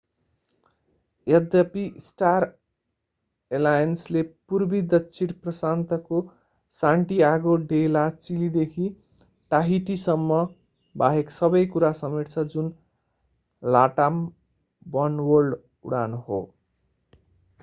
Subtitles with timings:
[1.27, 2.45] यद्यपि स्टार
[3.51, 4.21] एलायन्सले
[4.49, 6.21] पूर्वी दक्षिण प्रशान्तको
[6.75, 8.87] सान्टियागो डे ला चिलीदेखि
[9.51, 10.39] टाहिटीसम्म
[10.95, 12.71] बाहेक सबै कुरा समेट्छ जुन
[13.63, 14.23] latam
[14.85, 15.61] वनवर्ल्ड
[15.83, 16.41] उडान हो